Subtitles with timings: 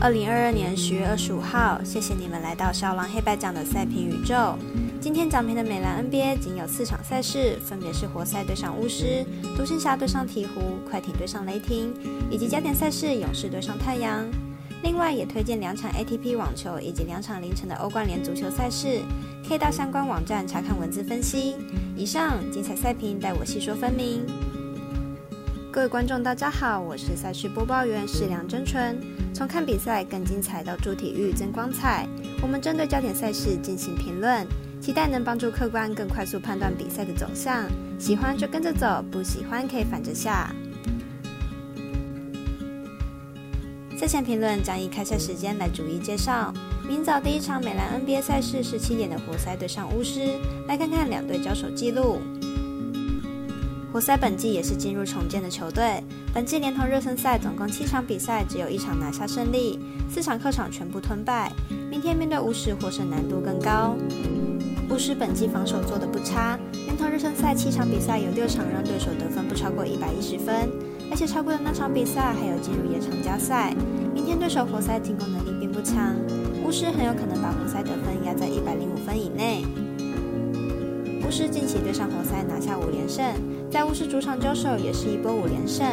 [0.00, 4.56] 二零二二年十月二十五号，谢谢你们来到少狼黑白奖的赛评宇宙。
[5.00, 9.26] 今天奖评的美兰 NBA 仅有四场赛事，分别是活塞对上巫师、
[9.56, 11.92] 独行侠对上鹈鹕、快艇对上雷霆，
[12.30, 14.24] 以及加点赛事勇士对上太阳。
[14.84, 19.00] 另外也推荐两场 ATP 网球以及两场凌晨的欧冠联足球赛事，
[19.48, 21.56] 可以到相关网站查看文字分析。
[21.96, 24.24] 以上精彩赛评，待我细说分明。
[25.78, 28.98] 各位观众，大家好，我是赛事播报员是梁真纯。
[29.32, 32.04] 从看比赛更精彩到助体育增光彩，
[32.42, 34.44] 我们针对焦点赛事进行评论，
[34.80, 37.64] 期待能帮助客观更快速判断比赛的走向。
[37.96, 40.52] 喜欢就跟着走，不喜欢可以反着下。
[43.96, 46.52] 赛前评论将以开赛时间来逐一介绍。
[46.88, 52.18] 明早第一场美兰 NBA 赛事是七点的活塞对上巫师，来看看两队交手记录。
[53.98, 56.00] 活塞本季也是进入重建的球队，
[56.32, 59.76] 本季连同热身赛总共七场比赛，只有一场拿下胜利，
[60.08, 61.50] 四场客场全部吞败。
[61.90, 63.96] 明天面对巫师，获胜难度更高。
[64.88, 70.70] 巫师本季防守做得不差，连同热身赛七场比赛有六场让对手得分不超过一百一十分，
[71.10, 73.74] 而且超过的那场比赛还有进入延长加赛。
[74.14, 76.14] 明天对手活塞进攻能力并不强，
[76.64, 79.64] 巫师很有可能把活塞得分压在一百零五分以内。
[81.28, 83.22] 巫师近期对上活塞拿下五连胜，
[83.70, 85.86] 在巫师主场交手也是一波五连胜，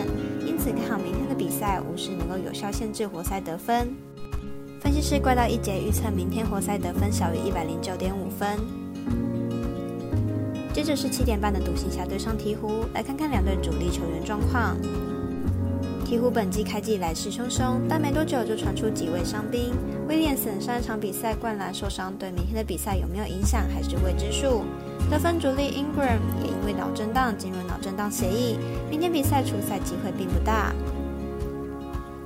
[0.47, 3.94] 因此看好明天的比赛，巫师能够有效限制活塞得分。
[4.80, 8.58] 分析师怪盗一节预测明天活塞得分小于一百零九点五分。
[10.73, 14.78] 接着是七点半的独行侠对上鹈鹕，来看看两队主力球员状况。
[16.06, 19.73] 鹈鹕本季开季来势汹汹，但没多久就传出几位伤兵。
[20.08, 24.62] 威廉森上一场比赛灌篮受伤，对明天的比赛有没有影响还是未知数。
[25.09, 30.72] 得分主力 Ingram 也因为脑震荡进入脑震荡协议，明天比赛出赛机会并不大。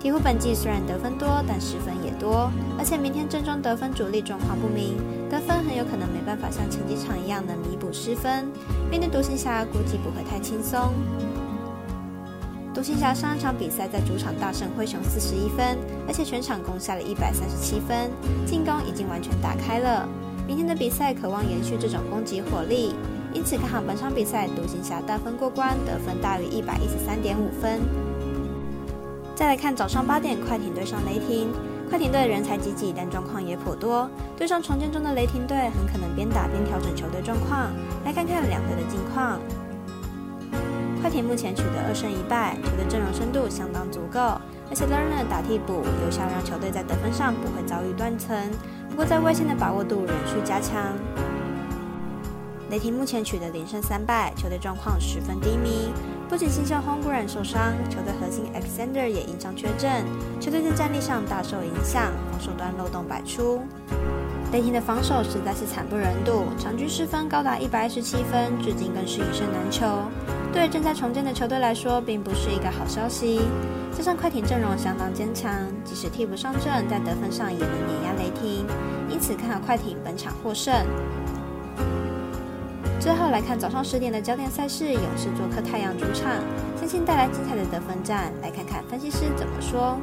[0.01, 4.97] 鹈鹕本季虽然得分多，但失分也多，而且明天正中得分主力状况不明，
[5.29, 8.45] 得分很有可能没办法像前几场一样能弥补失分。
[8.89, 10.93] 面对独行侠，估计不会太轻松。
[12.79, 18.09] 独行侠上一场比赛在主场大胜灰熊四十一分，而且全场攻下了一百三十七分，
[18.45, 20.07] 进攻已经完全打开了。
[20.47, 22.95] 明天的比赛渴望延续这种攻击火力，
[23.33, 27.81] 因此看好本场比赛独行侠大分过关，得分大于一百一十三点五分。
[29.35, 31.51] 再来看早上八点快艇对上雷霆，
[31.89, 34.09] 快艇队人才济济，但状况也颇多。
[34.37, 37.73] 对上重建中的雷霆队，很可能边打边调整球队状况。
[38.05, 39.37] 来看看两队的近况。
[41.01, 44.19] 快艇目前取得二胜一败，球队阵容深度相当足够，
[44.69, 48.35] 而且 Lerner 打替补，有效让球队在得分上不会遭遇断层。
[48.89, 50.93] 不过在外线的把握度仍需加强。
[52.69, 55.91] 雷霆目前取得连胜三败，球队状况十分低迷。
[56.27, 60.05] 不仅新秀 Holmgren 受伤，球队核心 Alexander 也因伤缺阵，
[60.39, 63.61] 球队在战力上大受影响，防守端漏洞百出。
[64.51, 69.87] 雷霆的防守实在是惨不忍睹，场均失分高达一百二十七分，至今更是一胜难求。
[70.51, 73.41] 对正在重建的球队来说，并不是一个好消息。
[73.95, 75.51] 加上快艇阵容相当坚强，
[75.83, 78.65] 即使替补上阵，在得分上也能碾压雷霆，
[79.09, 80.73] 因此看好快艇本场获胜。
[82.99, 86.31] 最后来看早上十点的焦点赛事，勇士做客太阳主场，
[86.77, 88.31] 相信带来精彩的得分战。
[88.41, 89.97] 来看看分析师怎么说。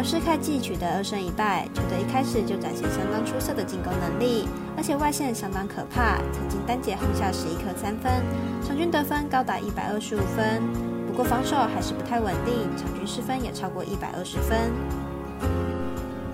[0.00, 8.10] 勇士开季取得二胜一败，球队一开始就展现相当出色的进攻能力，而且外线相当可怕，曾经单节轰下十一颗三分，
[8.64, 10.62] 场均得分高达一百二十五分。
[11.06, 14.72] 不过防守还是不太稳定，场均失分也超过一百二十分。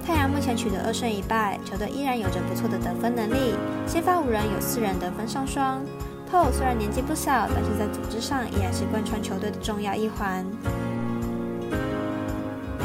[0.06, 5.82] 太阳目前取得二胜一败，球队依然有着不错的得分能力，先发五人有四人得分上双。
[6.30, 10.46] Paul 虽然年纪不小，但是在组织上依然是贯穿球队的重要一环。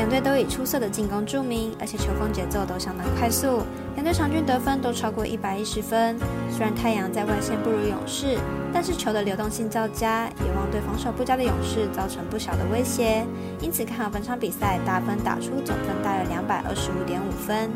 [0.01, 3.61] 两队都以出色的进攻著名，而且球风节奏都相当快速。
[3.93, 6.17] 两队场均得分都超过一百一十分。
[6.49, 8.39] 虽然太阳在外线不如勇士，
[8.73, 13.23] 但是球的流动性较佳，也望对防守不佳的勇士造成不小的威胁。
[13.61, 17.69] 因此看好本场比赛大分打出总分大约两百二十五点五分。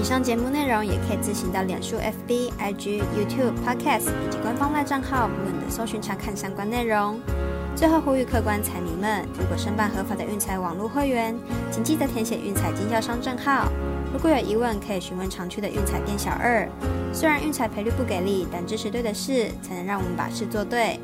[0.00, 7.18] 以上节目内容也可以自行到脸书、FB、IG、YouTube、Podcast 以及官方外账号 Moon 的搜寻查看相关内容。
[7.78, 11.32] 最后呼吁客官彩迷们，如果申办合法的运彩网络会员，
[11.70, 13.70] 请记得填写运彩经销商证号。
[14.12, 16.68] 如果有疑问，可以询问常去的运彩店小二。
[17.12, 20.98] 虽然运彩赔率不给力，但支持对的事，才能让我们把事做对。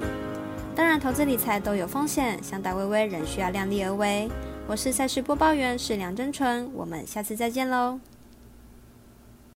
[0.74, 4.28] 当然，投资理财都有风险，想打微微仍需要量力而为。
[4.66, 8.00] 我是赛事播报员是梁真纯，我们下次再见喽。